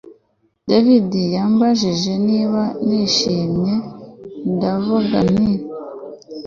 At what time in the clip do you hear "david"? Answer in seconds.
0.69-1.11